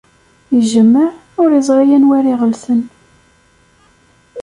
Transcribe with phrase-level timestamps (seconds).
[0.59, 1.05] Ijemmeɛ,
[1.41, 2.81] ur iẓri anwa ara iɣellten.